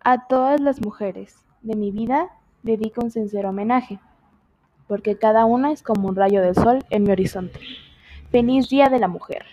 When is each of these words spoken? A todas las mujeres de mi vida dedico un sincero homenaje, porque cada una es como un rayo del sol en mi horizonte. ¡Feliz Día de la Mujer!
A 0.00 0.26
todas 0.26 0.60
las 0.60 0.80
mujeres 0.80 1.36
de 1.62 1.76
mi 1.76 1.90
vida 1.90 2.28
dedico 2.62 3.02
un 3.02 3.10
sincero 3.10 3.50
homenaje, 3.50 3.98
porque 4.86 5.18
cada 5.18 5.44
una 5.44 5.72
es 5.72 5.82
como 5.82 6.08
un 6.08 6.16
rayo 6.16 6.40
del 6.40 6.54
sol 6.54 6.84
en 6.90 7.02
mi 7.02 7.10
horizonte. 7.10 7.60
¡Feliz 8.30 8.68
Día 8.68 8.88
de 8.88 9.00
la 9.00 9.08
Mujer! 9.08 9.44